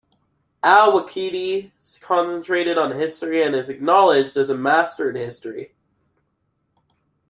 [0.63, 5.75] Al-Waqidi concentrated on history and is acknowledged as a master in history.